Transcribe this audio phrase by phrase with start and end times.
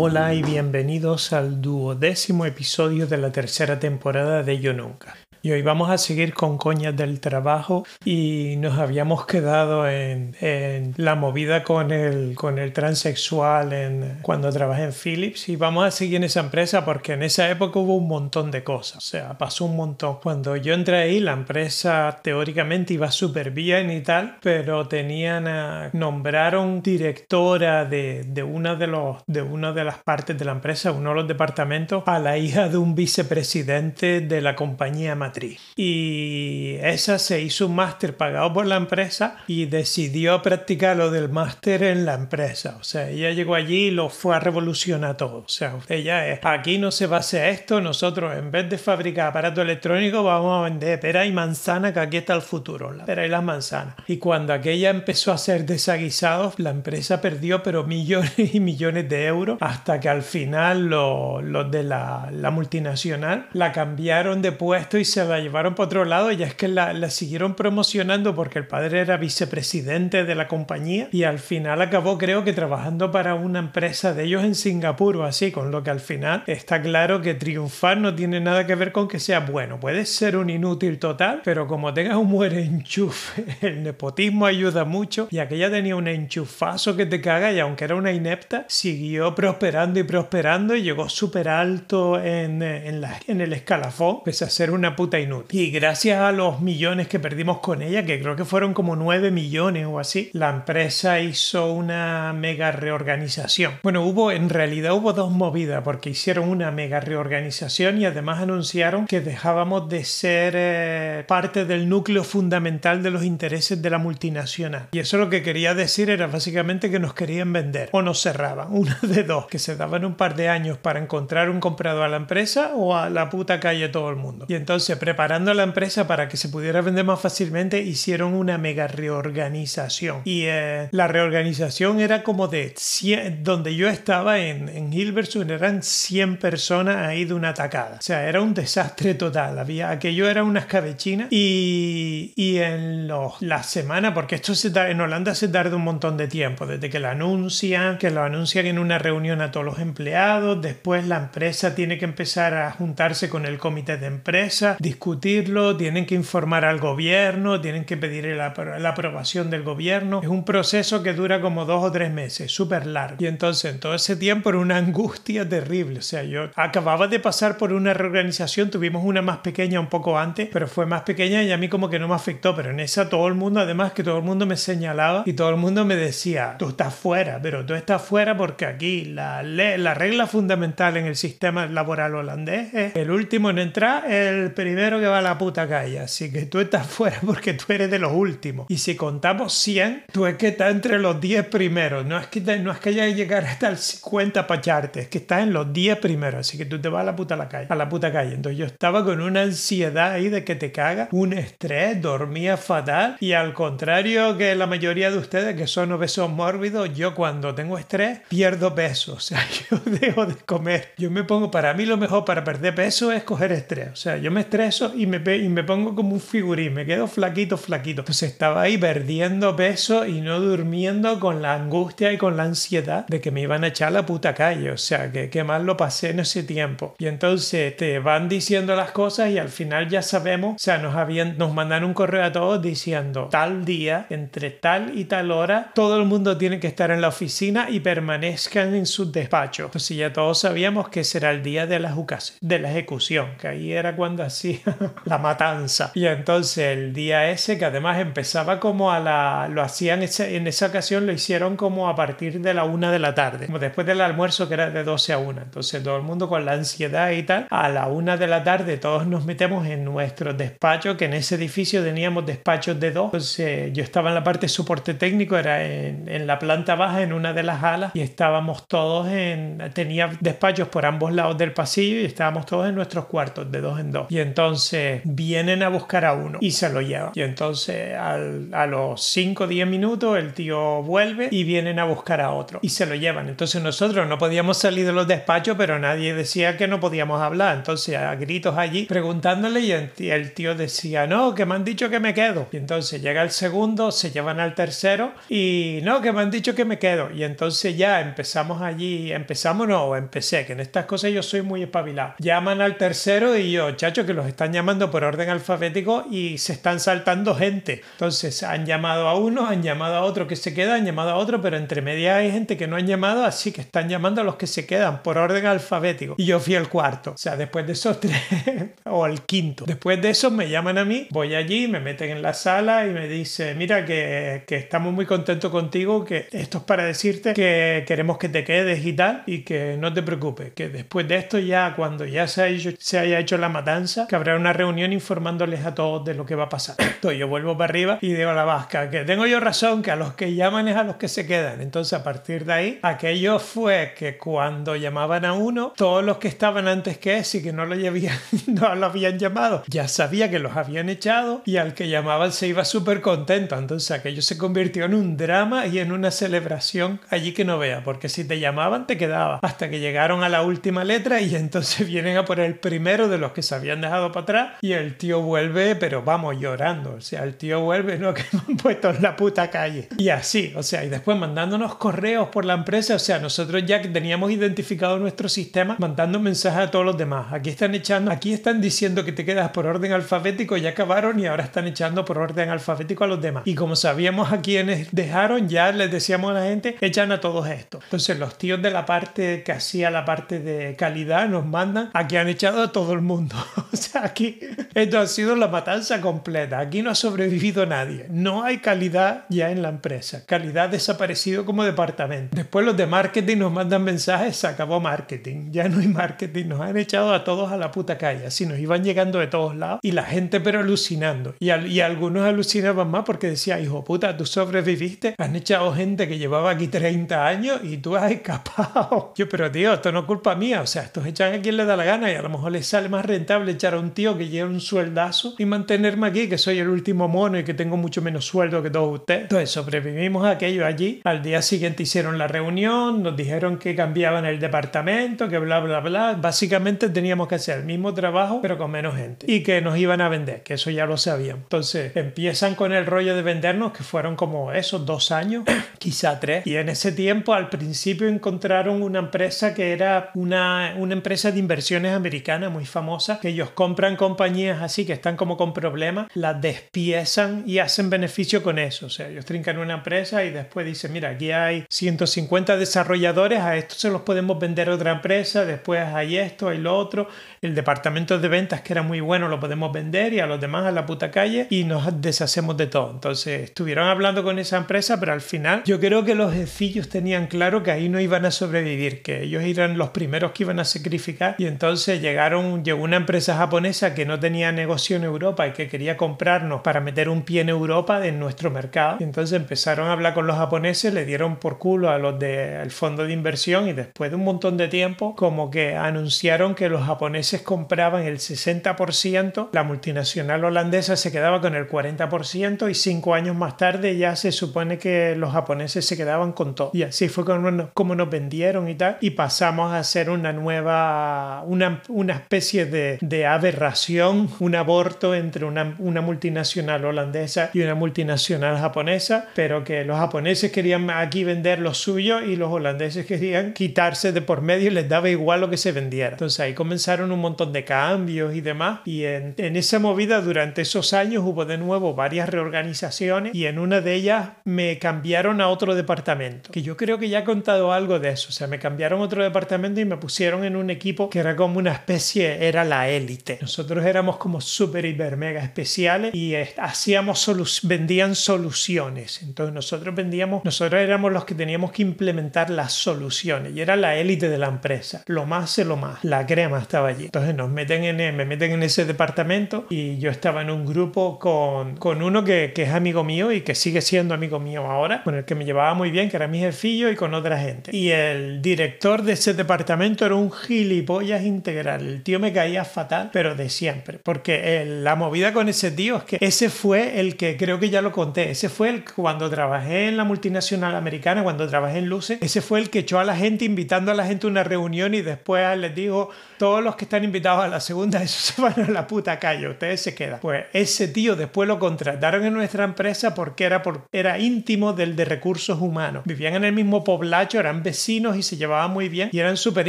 [0.00, 5.16] Hola y bienvenidos al duodécimo episodio de la tercera temporada de Yo Nunca.
[5.40, 10.94] Y hoy vamos a seguir con coñas del trabajo y nos habíamos quedado en, en
[10.96, 15.90] la movida con el, con el transexual en, cuando trabajé en Philips y vamos a
[15.90, 19.38] seguir en esa empresa porque en esa época hubo un montón de cosas, o sea,
[19.38, 20.18] pasó un montón.
[20.22, 25.90] Cuando yo entré ahí la empresa teóricamente iba súper bien y tal, pero tenían, a,
[25.92, 30.90] nombraron directora de, de, una de, los, de una de las partes de la empresa,
[30.90, 35.60] uno de los departamentos, a la hija de un vicepresidente de la compañía matriz.
[35.76, 41.28] Y esa se hizo un máster pagado por la empresa y decidió practicar lo del
[41.28, 42.76] máster en la empresa.
[42.80, 45.38] O sea, ella llegó allí y lo fue a revolucionar todo.
[45.38, 48.78] O sea, ella es, aquí no se va a hacer esto, nosotros en vez de
[48.78, 53.04] fabricar aparatos electrónicos vamos a vender pera y manzana, que aquí está el futuro, la
[53.04, 53.94] pera y las manzanas.
[54.06, 59.26] Y cuando aquella empezó a ser desaguisados, la empresa perdió pero millones y millones de
[59.26, 64.98] euros hasta que al final los lo de la, la multinacional la cambiaron de puesto
[64.98, 68.58] y se la llevaron para otro lado y es que la, la, siguieron promocionando porque
[68.58, 73.34] el padre era vicepresidente de la compañía y al final acabó creo que trabajando para
[73.34, 77.22] una empresa de ellos en Singapur o así, con lo que al final está claro
[77.22, 79.80] que triunfar no tiene nada que ver con que sea bueno.
[79.80, 85.28] Puedes ser un inútil total, pero como tengas un buen enchufe, el nepotismo ayuda mucho
[85.30, 90.00] y aquella tenía un enchufazo que te caga y aunque era una inepta, siguió prosperando
[90.00, 94.70] y prosperando y llegó súper alto en, en, la, en el escalafón, pese a ser
[94.70, 95.07] una puta
[95.50, 99.30] Y gracias a los millones que perdimos con ella, que creo que fueron como 9
[99.30, 103.74] millones o así, la empresa hizo una mega reorganización.
[103.82, 109.06] Bueno, hubo, en realidad hubo dos movidas, porque hicieron una mega reorganización y además anunciaron
[109.06, 114.88] que dejábamos de ser eh, parte del núcleo fundamental de los intereses de la multinacional.
[114.92, 118.68] Y eso lo que quería decir era básicamente que nos querían vender o nos cerraban,
[118.70, 122.08] una de dos, que se daban un par de años para encontrar un comprador a
[122.08, 124.46] la empresa o a la puta calle todo el mundo.
[124.48, 128.86] Y entonces, preparando la empresa para que se pudiera vender más fácilmente, hicieron una mega
[128.86, 130.22] reorganización.
[130.24, 135.82] Y eh, la reorganización era como de 100, donde yo estaba en, en Hilversum, eran
[135.82, 137.96] 100 personas ahí de una atacada.
[137.98, 139.58] O sea, era un desastre total.
[139.58, 141.28] Había, aquello era una escabechina.
[141.30, 145.84] Y, y en los, la semana, porque esto se da, en Holanda se tarda un
[145.84, 149.66] montón de tiempo, desde que lo anuncian, que lo anuncian en una reunión a todos
[149.66, 154.76] los empleados, después la empresa tiene que empezar a juntarse con el comité de empresa,
[154.88, 160.20] discutirlo, tienen que informar al gobierno, tienen que pedir la, la aprobación del gobierno.
[160.22, 163.16] Es un proceso que dura como dos o tres meses, súper largo.
[163.18, 165.98] Y entonces en todo ese tiempo era una angustia terrible.
[165.98, 170.18] O sea, yo acababa de pasar por una reorganización, tuvimos una más pequeña un poco
[170.18, 172.80] antes, pero fue más pequeña y a mí como que no me afectó, pero en
[172.80, 175.84] esa todo el mundo, además que todo el mundo me señalaba y todo el mundo
[175.84, 180.96] me decía, tú estás fuera, pero tú estás fuera porque aquí la, la regla fundamental
[180.96, 185.22] en el sistema laboral holandés es el último en entrar, el primero que va a
[185.22, 188.66] la puta calle, así que tú estás fuera porque tú eres de los últimos.
[188.68, 192.40] Y si contamos 100, tú es que estás entre los 10 primeros, no es que,
[192.40, 195.52] no es que haya que llegar hasta el 50 para echarte, es que estás en
[195.52, 197.88] los 10 primeros, así que tú te vas a la puta la calle, a la
[197.88, 198.34] puta calle.
[198.34, 203.16] Entonces yo estaba con una ansiedad ahí de que te caga, un estrés, dormía fatal
[203.18, 207.78] y al contrario que la mayoría de ustedes que son obesos mórbidos, yo cuando tengo
[207.78, 210.92] estrés pierdo peso, o sea, yo dejo de comer.
[210.96, 214.16] Yo me pongo, para mí lo mejor para perder peso es coger estrés, o sea,
[214.18, 218.02] yo me estreso y me, y me pongo como un figurín, me quedo flaquito, flaquito.
[218.02, 223.06] Entonces estaba ahí perdiendo peso y no durmiendo con la angustia y con la ansiedad
[223.06, 225.64] de que me iban a echar a la puta calle, o sea, que, que mal
[225.64, 226.94] lo pasé en ese tiempo.
[226.98, 230.94] Y entonces te van diciendo las cosas y al final ya sabemos, o sea, nos,
[230.94, 235.72] habían, nos mandan un correo a todos diciendo tal día, entre tal y tal hora,
[235.74, 239.66] todo el mundo tiene que estar en la oficina y permanezcan en sus despachos.
[239.66, 241.96] Entonces ya todos sabíamos que será el día de la,
[242.40, 244.22] de la ejecución, que ahí era cuando
[245.04, 245.90] la matanza.
[245.94, 249.48] Y entonces el día ese, que además empezaba como a la...
[249.50, 253.14] lo hacían en esa ocasión, lo hicieron como a partir de la una de la
[253.14, 255.42] tarde, como después del almuerzo que era de 12 a 1.
[255.42, 258.76] Entonces todo el mundo con la ansiedad y tal, a la una de la tarde
[258.76, 263.06] todos nos metemos en nuestro despacho, que en ese edificio teníamos despachos de dos.
[263.06, 267.02] Entonces yo estaba en la parte de soporte técnico, era en, en la planta baja,
[267.02, 269.58] en una de las alas, y estábamos todos en...
[269.74, 273.78] tenía despachos por ambos lados del pasillo y estábamos todos en nuestros cuartos de dos
[273.80, 274.06] en dos.
[274.10, 277.10] Y entonces entonces vienen a buscar a uno y se lo llevan.
[277.12, 282.20] Y entonces a los 5 o 10 minutos el tío vuelve y vienen a buscar
[282.20, 283.28] a otro y se lo llevan.
[283.28, 287.56] Entonces nosotros no podíamos salir de los despachos, pero nadie decía que no podíamos hablar.
[287.56, 291.98] Entonces a gritos allí preguntándole y el tío decía, no, que me han dicho que
[291.98, 292.46] me quedo.
[292.52, 296.54] Y entonces llega el segundo, se llevan al tercero y no, que me han dicho
[296.54, 297.10] que me quedo.
[297.10, 301.64] Y entonces ya empezamos allí, empezamos no, empecé, que en estas cosas yo soy muy
[301.64, 302.14] espabilado.
[302.20, 306.52] Llaman al tercero y yo, chacho, que los están llamando por orden alfabético y se
[306.52, 307.82] están saltando gente.
[307.92, 311.16] Entonces han llamado a uno, han llamado a otro que se queda, han llamado a
[311.16, 314.24] otro, pero entre medias hay gente que no han llamado, así que están llamando a
[314.24, 316.14] los que se quedan por orden alfabético.
[316.18, 317.12] Y yo fui el cuarto.
[317.12, 318.20] O sea, después de esos tres,
[318.84, 319.64] o el quinto.
[319.66, 322.90] Después de eso me llaman a mí, voy allí, me meten en la sala y
[322.90, 327.84] me dice, mira que, que estamos muy contentos contigo, que esto es para decirte que
[327.86, 331.38] queremos que te quedes y tal, y que no te preocupes, que después de esto
[331.38, 335.64] ya, cuando ya se hecho, se haya hecho la matanza, que habrá una reunión informándoles
[335.64, 336.76] a todos de lo que va a pasar.
[336.78, 339.90] Entonces yo vuelvo para arriba y digo a la vasca, que tengo yo razón, que
[339.90, 341.60] a los que llaman es a los que se quedan.
[341.60, 346.28] Entonces a partir de ahí, aquello fue que cuando llamaban a uno, todos los que
[346.28, 350.30] estaban antes que ese y que no lo, habían, no lo habían llamado, ya sabía
[350.30, 353.56] que los habían echado y al que llamaban se iba súper contento.
[353.56, 357.82] Entonces aquello se convirtió en un drama y en una celebración allí que no vea,
[357.84, 361.86] porque si te llamaban te quedaba hasta que llegaron a la última letra y entonces
[361.88, 364.96] vienen a por el primero de los que se habían dejado para atrás y el
[364.96, 366.94] tío vuelve, pero vamos, llorando.
[366.94, 369.88] O sea, el tío vuelve, no, que me han puesto en la puta calle.
[369.96, 373.80] Y así, o sea, y después mandándonos correos por la empresa, o sea, nosotros ya
[373.80, 377.32] que teníamos identificado nuestro sistema, mandando mensajes a todos los demás.
[377.32, 381.26] Aquí están echando, aquí están diciendo que te quedas por orden alfabético, ya acabaron y
[381.26, 383.42] ahora están echando por orden alfabético a los demás.
[383.46, 387.48] Y como sabíamos a quienes dejaron, ya les decíamos a la gente, echan a todos
[387.48, 387.82] estos.
[387.84, 392.16] Entonces los tíos de la parte que hacía la parte de calidad nos mandan, aquí
[392.16, 393.36] han echado a todo el mundo.
[393.72, 394.40] o sea, aquí
[394.74, 396.58] esto ha sido la matanza completa.
[396.58, 398.06] Aquí no ha sobrevivido nadie.
[398.10, 400.24] No hay calidad ya en la empresa.
[400.26, 402.36] Calidad desaparecido como departamento.
[402.36, 405.50] Después los de marketing nos mandan mensajes, se acabó marketing.
[405.50, 406.46] Ya no hay marketing.
[406.46, 408.26] Nos han echado a todos a la puta calle.
[408.26, 411.34] Así nos iban llegando de todos lados y la gente pero alucinando.
[411.38, 415.14] Y, y algunos alucinaban más porque decía, hijo puta, tú sobreviviste.
[415.18, 419.12] Han echado gente que llevaba aquí 30 años y tú has escapado.
[419.16, 420.62] Yo, pero tío, esto no es culpa mía.
[420.62, 422.66] O sea, estos echan a quien le da la gana y a lo mejor les
[422.66, 426.38] sale más rentable echar a un tío que lleva un sueldazo y mantenerme aquí, que
[426.38, 429.22] soy el último mono y que tengo mucho menos sueldo que todos ustedes.
[429.22, 431.00] Entonces sobrevivimos aquello allí.
[431.04, 435.80] Al día siguiente hicieron la reunión, nos dijeron que cambiaban el departamento, que bla, bla,
[435.80, 436.18] bla.
[436.20, 439.30] Básicamente teníamos que hacer el mismo trabajo, pero con menos gente.
[439.30, 441.42] Y que nos iban a vender, que eso ya lo sabíamos.
[441.44, 445.44] Entonces empiezan con el rollo de vendernos, que fueron como esos dos años,
[445.78, 446.46] quizá tres.
[446.46, 451.38] Y en ese tiempo, al principio, encontraron una empresa que era una, una empresa de
[451.38, 456.40] inversiones americana muy famosa, que ellos compran compañías así que están como con problemas, las
[456.40, 458.86] despiezan y hacen beneficio con eso.
[458.86, 463.56] O sea, ellos trincan una empresa y después dicen, mira, aquí hay 150 desarrolladores, a
[463.56, 467.08] estos se los podemos vender a otra empresa, después hay esto, hay lo otro,
[467.40, 470.66] el departamento de ventas que era muy bueno lo podemos vender y a los demás
[470.66, 472.90] a la puta calle y nos deshacemos de todo.
[472.90, 477.26] Entonces estuvieron hablando con esa empresa, pero al final yo creo que los jefillos tenían
[477.26, 480.64] claro que ahí no iban a sobrevivir, que ellos eran los primeros que iban a
[480.64, 483.57] sacrificar y entonces llegaron, llegó una empresa japonesa
[483.94, 487.48] que no tenía negocio en Europa y que quería comprarnos para meter un pie en
[487.48, 488.96] Europa en nuestro mercado.
[489.00, 492.70] Y entonces empezaron a hablar con los japoneses, le dieron por culo a los del
[492.70, 496.84] fondo de inversión y después de un montón de tiempo como que anunciaron que los
[496.84, 503.34] japoneses compraban el 60%, la multinacional holandesa se quedaba con el 40% y cinco años
[503.34, 506.70] más tarde ya se supone que los japoneses se quedaban con todo.
[506.72, 508.98] Y así fue como, nos vendieron y tal.
[509.00, 515.44] Y pasamos a hacer una nueva, una, una especie de, de aberración, un aborto entre
[515.44, 515.64] una,
[516.02, 522.20] multinacional holandesa y una multinacional japonesa, pero que los japoneses querían aquí vender lo suyo
[522.20, 525.72] y los holandeses querían quitarse de por medio y les daba igual lo que se
[525.72, 526.10] vendiera.
[526.10, 528.80] Entonces ahí comenzaron un montón de cambios y demás.
[528.84, 533.58] Y en, en esa movida durante esos años hubo de nuevo varias reorganizaciones y en
[533.58, 537.72] una de ellas me cambiaron a otro departamento, que yo creo que ya he contado
[537.72, 538.28] algo de eso.
[538.28, 541.34] O sea, me cambiaron a otro departamento y me pusieron en un equipo que era
[541.34, 543.37] como una especie, era la élite.
[543.40, 547.18] Nosotros éramos como súper, hiper, mega especiales y hacíamos
[547.62, 549.22] vendían soluciones.
[549.22, 553.96] Entonces nosotros vendíamos, nosotros éramos los que teníamos que implementar las soluciones y era la
[553.96, 555.02] élite de la empresa.
[555.06, 556.04] Lo más de lo más.
[556.04, 557.06] La crema estaba allí.
[557.06, 561.18] Entonces nos meten en, me meten en ese departamento y yo estaba en un grupo
[561.18, 565.02] con, con uno que, que es amigo mío y que sigue siendo amigo mío ahora,
[565.02, 567.76] con el que me llevaba muy bien, que era mi jefillo y con otra gente.
[567.76, 571.86] Y el director de ese departamento era un gilipollas integral.
[571.86, 574.00] El tío me caía fatal, pero de siempre.
[574.02, 577.82] Porque la movida con ese tío es que ese fue el que, creo que ya
[577.82, 582.18] lo conté, ese fue el cuando trabajé en la multinacional americana, cuando trabajé en Luce,
[582.20, 584.94] ese fue el que echó a la gente invitando a la gente a una reunión
[584.94, 588.60] y después les dijo, todos los que están invitados a la segunda, eso se van
[588.60, 590.20] a la puta calle, ustedes se quedan.
[590.20, 594.96] Pues ese tío después lo contrataron en nuestra empresa porque era, por, era íntimo del
[594.96, 596.02] de recursos humanos.
[596.04, 599.68] Vivían en el mismo poblacho, eran vecinos y se llevaban muy bien y eran súper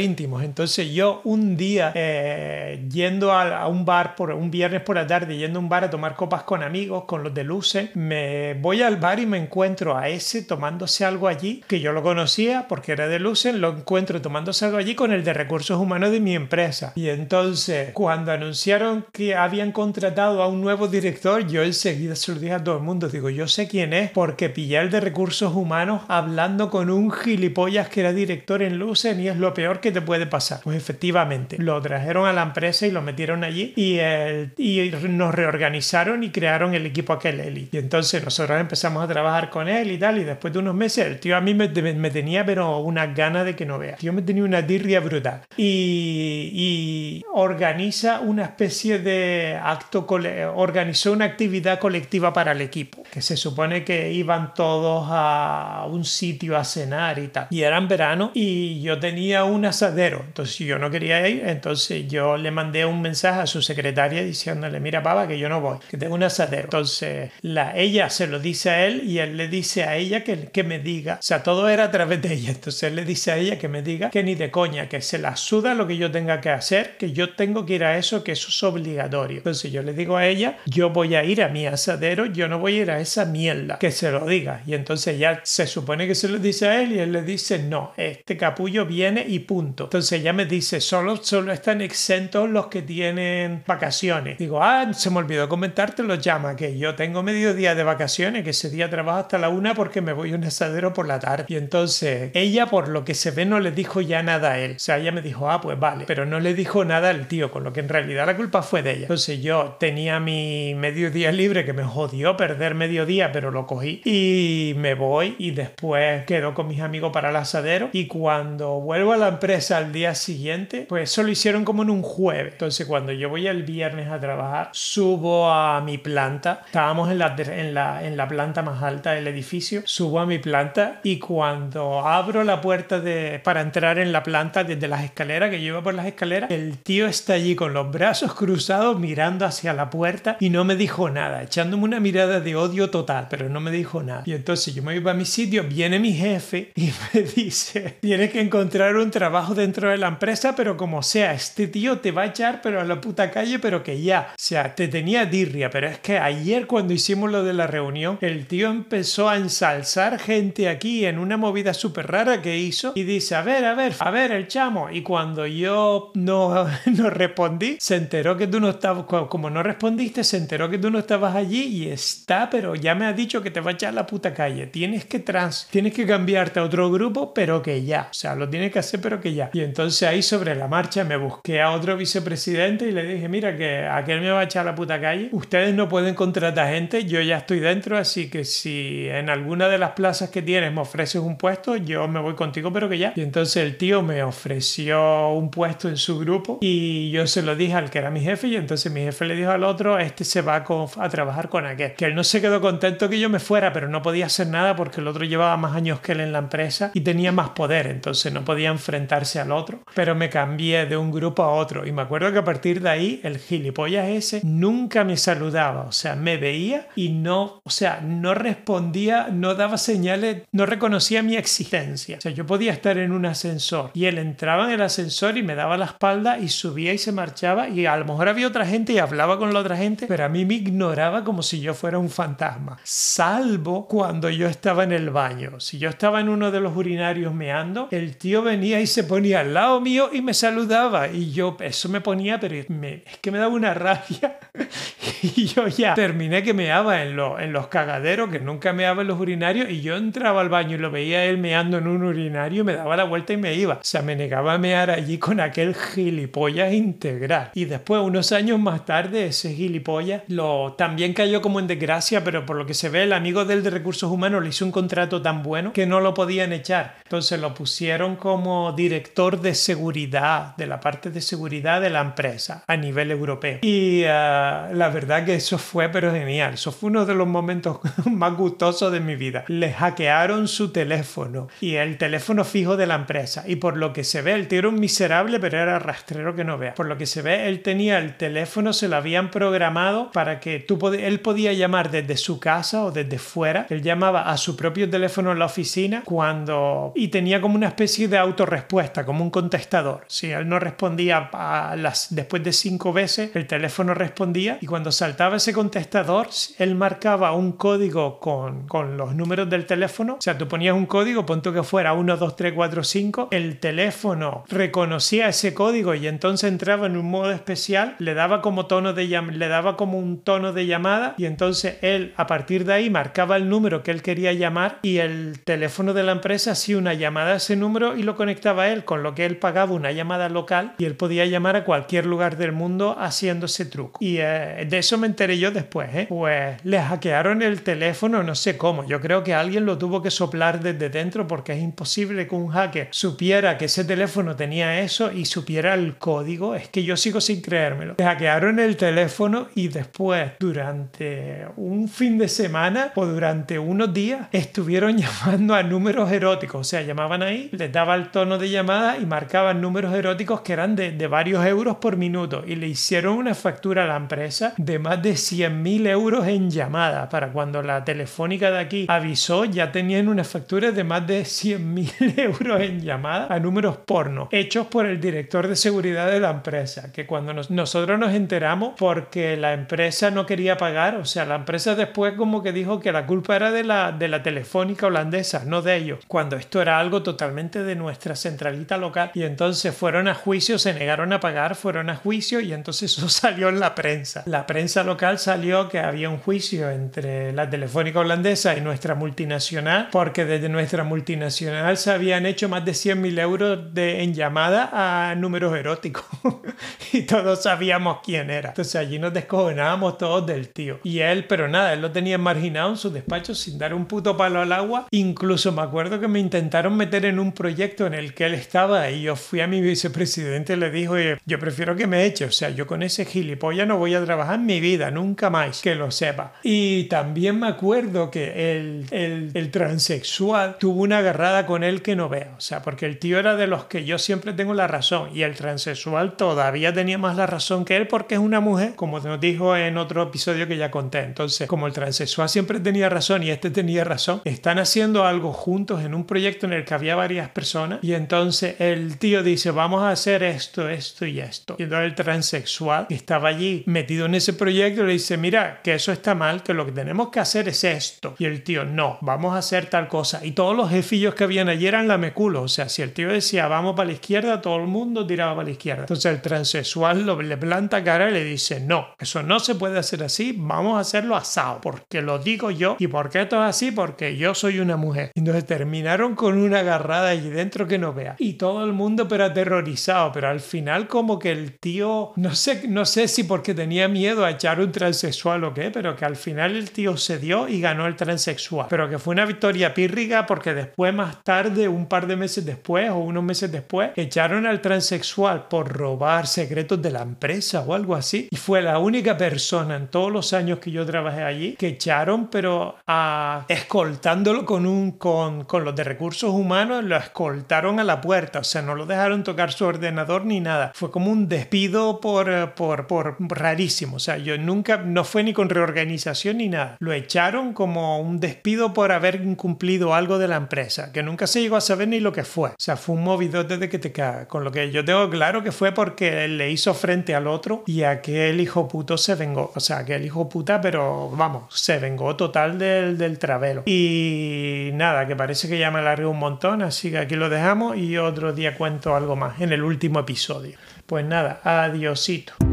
[0.00, 0.42] íntimos.
[0.42, 5.36] Entonces yo un día eh, yendo a, un bar, por un viernes por la tarde,
[5.36, 8.82] yendo a un bar a tomar copas con amigos, con los de Luce, me voy
[8.82, 12.92] al bar y me encuentro a ese tomándose algo allí, que yo lo conocía porque
[12.92, 16.34] era de Lucen, lo encuentro tomándose algo allí con el de recursos humanos de mi
[16.34, 16.92] empresa.
[16.96, 22.40] Y entonces, cuando anunciaron que habían contratado a un nuevo director, yo enseguida se lo
[22.40, 25.54] dije a todo el mundo, digo, yo sé quién es porque pillé el de recursos
[25.54, 29.92] humanos hablando con un gilipollas que era director en Lucen y es lo peor que
[29.92, 30.60] te puede pasar.
[30.62, 35.34] Pues efectivamente, lo trajeron a la empresa y lo metieron allí y, el, y nos
[35.34, 37.76] reorganizaron y crearon el equipo aquel Elite.
[37.76, 41.06] Y entonces nosotros empezamos a trabajar con él y tal y después de unos meses
[41.06, 43.96] el tío a mí me, me tenía pero una gana de que no vea.
[44.00, 45.42] Yo me tenía una dirria brutal.
[45.56, 50.06] Y, y organiza una especie de acto,
[50.54, 56.04] organizó una actividad colectiva para el equipo, que se supone que iban todos a un
[56.04, 57.46] sitio a cenar y tal.
[57.50, 62.08] Y era en verano y yo tenía un asadero, entonces yo no quería ir, entonces
[62.08, 65.78] yo le mandé un mensaje a su secretaria diciéndole, mira pava, que yo no voy,
[65.88, 66.64] que tengo un asadero.
[66.64, 70.48] Entonces la, ella se lo dice a él y él le dice a ella que,
[70.48, 73.32] que me diga, o sea, todo era a través de ella, entonces él le dice
[73.32, 75.96] a ella que me diga que ni de coña, que se la suda lo que
[75.96, 79.38] yo tenga que hacer, que yo tengo que ir a eso, que eso es obligatorio.
[79.38, 82.58] Entonces yo le digo a ella, yo voy a ir a mi asadero, yo no
[82.58, 84.62] voy a ir a esa mierda, que se lo diga.
[84.66, 87.58] Y entonces ya se supone que se lo dice a él y él le dice,
[87.58, 89.84] no, este capullo viene y punto.
[89.84, 93.19] Entonces ella me dice, solo, solo están exentos los que tienen
[93.66, 94.38] vacaciones.
[94.38, 98.44] Digo, ah, se me olvidó comentarte, lo llama, que yo tengo medio día de vacaciones,
[98.44, 101.18] que ese día trabajo hasta la una porque me voy a un asadero por la
[101.18, 101.44] tarde.
[101.48, 104.72] Y entonces ella, por lo que se ve, no le dijo ya nada a él.
[104.76, 107.50] O sea, ella me dijo, ah, pues vale, pero no le dijo nada al tío,
[107.50, 109.02] con lo que en realidad la culpa fue de ella.
[109.02, 113.66] Entonces yo tenía mi medio día libre que me jodió perder medio día, pero lo
[113.66, 118.80] cogí y me voy y después quedo con mis amigos para el asadero y cuando
[118.80, 122.52] vuelvo a la empresa al día siguiente, pues eso lo hicieron como en un jueves.
[122.52, 127.36] Entonces cuando yo voy el viernes a trabajar, subo a mi planta, estábamos en la,
[127.38, 132.06] en la, en la planta más alta del edificio, subo a mi planta y cuando
[132.06, 135.94] abro la puerta de, para entrar en la planta desde las escaleras, que llevo por
[135.94, 140.50] las escaleras, el tío está allí con los brazos cruzados mirando hacia la puerta y
[140.50, 144.22] no me dijo nada, echándome una mirada de odio total, pero no me dijo nada.
[144.26, 148.30] Y entonces yo me iba a mi sitio, viene mi jefe y me dice, tienes
[148.30, 152.22] que encontrar un trabajo dentro de la empresa, pero como sea, este tío te va
[152.22, 154.28] a echar, pero a la puta calle, pero que ya.
[154.32, 158.18] O sea, te tenía dirria, pero es que ayer cuando hicimos lo de la reunión,
[158.20, 163.04] el tío empezó a ensalzar gente aquí en una movida súper rara que hizo y
[163.04, 164.90] dice, a ver, a ver, a ver, el chamo.
[164.90, 170.24] Y cuando yo no, no respondí, se enteró que tú no estabas, como no respondiste,
[170.24, 173.50] se enteró que tú no estabas allí y está, pero ya me ha dicho que
[173.50, 174.66] te va a echar la puta calle.
[174.66, 178.08] Tienes que trans, tienes que cambiarte a otro grupo, pero que ya.
[178.10, 179.50] O sea, lo tienes que hacer, pero que ya.
[179.52, 183.56] Y entonces ahí sobre la marcha me busqué a otro vicepresidente y le dije, mira,
[183.56, 185.28] que aquel me va a echar la puta calle.
[185.32, 189.78] Ustedes no pueden contratar gente, yo ya estoy dentro, así que si en alguna de
[189.78, 193.12] las plazas que tienes me ofreces un puesto, yo me voy contigo, pero que ya.
[193.16, 197.56] Y entonces el tío me ofreció un puesto en su grupo y yo se lo
[197.56, 200.24] dije al que era mi jefe y entonces mi jefe le dijo al otro, este
[200.24, 201.94] se va a, trabajar con aquel.
[201.94, 204.76] Que él no se quedó contento que yo me fuera, pero no podía hacer nada
[204.76, 207.86] porque el otro llevaba más años que él en la empresa y tenía más poder,
[207.86, 209.80] entonces no podía enfrentarse al otro.
[209.94, 212.90] Pero me cambié de un grupo a otro y me acuerdo que a partir de
[212.90, 218.00] ahí el gilipollas ese nunca me saludaba, o sea, me veía y no, o sea,
[218.00, 222.18] no respondía, no daba señales, no reconocía mi existencia.
[222.18, 225.42] O sea, yo podía estar en un ascensor y él entraba en el ascensor y
[225.42, 228.66] me daba la espalda y subía y se marchaba y a lo mejor había otra
[228.66, 231.74] gente y hablaba con la otra gente, pero a mí me ignoraba como si yo
[231.74, 235.58] fuera un fantasma, salvo cuando yo estaba en el baño.
[235.58, 239.40] Si yo estaba en uno de los urinarios meando, el tío venía y se ponía
[239.40, 243.38] al lado mío y me saludaba y yo eso me ponía, pero es que me
[243.38, 244.38] daba una rabia
[245.22, 249.20] y yo ya terminé que meaba en, en los cagaderos, que nunca meaba en los
[249.20, 252.74] urinarios y yo entraba al baño y lo veía él meando en un urinario, me
[252.74, 253.74] daba la vuelta y me iba.
[253.74, 257.50] O sea, me negaba a mear allí con aquel gilipollas integral.
[257.54, 262.46] Y después, unos años más tarde, ese gilipollas lo, también cayó como en desgracia, pero
[262.46, 265.22] por lo que se ve, el amigo del de recursos humanos le hizo un contrato
[265.22, 266.96] tan bueno que no lo podían echar.
[267.04, 272.49] Entonces lo pusieron como director de seguridad, de la parte de seguridad de la empresa
[272.66, 273.58] a nivel europeo.
[273.62, 276.54] Y ah, la verdad que eso fue pero genial.
[276.54, 279.44] Eso fue uno de los momentos más gustosos de mi vida.
[279.48, 283.44] Le hackearon su teléfono y el teléfono fijo de la empresa.
[283.46, 286.44] Y por lo que se ve, el tío era un miserable, pero era rastrero que
[286.44, 286.74] no vea.
[286.74, 290.58] Por lo que se ve, él tenía el teléfono, se lo habían programado para que
[290.58, 293.66] tú él podía llamar desde su casa o desde fuera.
[293.70, 298.08] Él llamaba a su propio teléfono en la oficina cuando y tenía como una especie
[298.08, 300.04] de autorrespuesta, como un contestador.
[300.08, 304.92] Si él no respondía a las después de cinco veces, el teléfono respondía y cuando
[304.92, 306.28] saltaba ese contestador,
[306.58, 310.14] él marcaba un código con, con los números del teléfono.
[310.14, 313.58] O sea, tú ponías un código, punto que fuera 1, 2, 3, 4, 5, el
[313.58, 318.92] teléfono reconocía ese código y entonces entraba en un modo especial, le daba como tono
[318.92, 322.90] de le daba como un tono de llamada y entonces él a partir de ahí
[322.90, 326.94] marcaba el número que él quería llamar y el teléfono de la empresa hacía una
[326.94, 329.92] llamada a ese número y lo conectaba a él, con lo que él pagaba una
[329.92, 333.98] llamada local y él podía llamar a cualquier lugar del mundo haciendo ese truco.
[334.02, 336.06] Y eh, de eso me enteré yo después, ¿eh?
[336.08, 340.10] Pues le hackearon el teléfono, no sé cómo, yo creo que alguien lo tuvo que
[340.10, 345.12] soplar desde dentro porque es imposible que un hacker supiera que ese teléfono tenía eso
[345.12, 347.94] y supiera el código, es que yo sigo sin creérmelo.
[347.98, 354.28] Le hackearon el teléfono y después durante un fin de semana o durante unos días
[354.32, 358.98] estuvieron llamando a números eróticos, o sea, llamaban ahí, les daba el tono de llamada
[358.98, 363.16] y marcaban números eróticos que eran de, de varios euros por minuto y le hicieron
[363.16, 367.84] una factura a la empresa de más de 100.000 euros en llamada para cuando la
[367.84, 373.26] telefónica de aquí avisó ya tenían una factura de más de 100.000 euros en llamada
[373.30, 377.98] a números porno hechos por el director de seguridad de la empresa que cuando nosotros
[377.98, 382.52] nos enteramos porque la empresa no quería pagar o sea la empresa después como que
[382.52, 386.36] dijo que la culpa era de la, de la telefónica holandesa no de ellos cuando
[386.36, 389.10] esto era algo totalmente de nuestra centralita local.
[389.14, 393.08] Y entonces fueron a juicio se negaron a pagar fueron a juicio y entonces eso
[393.20, 398.00] salió en la prensa la prensa local salió que había un juicio entre la telefónica
[398.00, 403.74] holandesa y nuestra multinacional porque desde nuestra multinacional se habían hecho más de 100.000 euros
[403.74, 406.04] de, en llamada a números eróticos
[406.92, 408.50] y todos sabíamos quién era.
[408.50, 410.80] Entonces allí nos descojonábamos todos del tío.
[410.84, 414.16] Y él, pero nada, él lo tenía marginado en su despacho sin dar un puto
[414.16, 414.86] palo al agua.
[414.90, 418.90] Incluso me acuerdo que me intentaron meter en un proyecto en el que él estaba
[418.90, 420.94] y yo fui a mi vicepresidente y le dijo,
[421.26, 424.36] yo prefiero que me eche, o sea, yo con ese gilipollas no voy a trabajar
[424.36, 426.32] en mi vida, nunca más, que lo sepa.
[426.42, 431.96] Y también me acuerdo que el, el, el transexual tuvo una agarrada con él que
[431.96, 434.66] no veo, o sea, porque el tío era de los que yo siempre tengo la
[434.66, 438.74] razón y el transexual todavía tenía más la razón que él porque es una mujer,
[438.76, 441.00] como nos dijo en otro episodio que ya conté.
[441.00, 445.82] Entonces, como el transexual siempre tenía razón y este tenía razón, están haciendo algo juntos
[445.82, 449.82] en un proyecto en el que había varias personas y entonces el tío dice, vamos
[449.82, 451.56] a hacer esto, esto y esto.
[451.58, 455.74] Y entonces el transexual que estaba allí metido en ese proyecto le dice, mira, que
[455.74, 458.14] eso está mal, que lo que tenemos que hacer es esto.
[458.18, 460.24] Y el tío, no, vamos a hacer tal cosa.
[460.24, 462.42] Y todos los jefillos que habían allí eran la meculo.
[462.42, 465.46] O sea, si el tío decía, vamos para la izquierda, todo el mundo tiraba para
[465.46, 465.82] la izquierda.
[465.82, 469.78] Entonces el transexual lo, le planta cara y le dice, no, eso no se puede
[469.78, 472.76] hacer así, vamos a hacerlo asado, porque lo digo yo.
[472.78, 473.70] ¿Y por qué esto es así?
[473.70, 475.12] Porque yo soy una mujer.
[475.14, 478.16] Entonces terminaron con una agarrada allí dentro que no vea.
[478.18, 482.68] Y todo el mundo pero aterrorizado, pero al final como que el tío, no sé,
[482.68, 486.16] no sé si porque tenía miedo a echar un transexual o qué, pero que al
[486.16, 488.66] final el tío cedió y ganó el transexual.
[488.68, 492.90] Pero que fue una victoria pírriga porque después, más tarde, un par de meses después
[492.90, 497.94] o unos meses después, echaron al transexual por robar secretos de la empresa o algo
[497.94, 498.28] así.
[498.30, 502.28] Y fue la única persona en todos los años que yo trabajé allí que echaron,
[502.28, 508.00] pero a, escoltándolo con, un, con, con los de recursos humanos, lo escoltaron a la
[508.00, 508.40] puerta.
[508.40, 510.72] O sea, no lo dejaron tocar su ordenador ni nada.
[510.74, 513.96] Fue como un despido por, por, por rarísimo.
[513.96, 516.76] O sea, yo nunca, no fue ni con reorganización ni nada.
[516.80, 521.40] Lo echaron como un despido por haber incumplido algo de la empresa, que nunca se
[521.40, 522.50] llegó a saber ni lo que fue.
[522.50, 524.26] O sea, fue un movido desde que te caga.
[524.26, 527.82] Con lo que yo tengo claro que fue porque le hizo frente al otro y
[527.82, 529.52] aquel hijo puto se vengó.
[529.54, 533.62] O sea, aquel hijo puta, pero vamos, se vengó total del, del travelo.
[533.66, 537.76] Y nada, que parece que ya me alargué un montón, así que aquí lo dejamos
[537.76, 540.58] y otro día cuento algo más en el último episodio.
[540.90, 542.49] Pues nada, adiosito.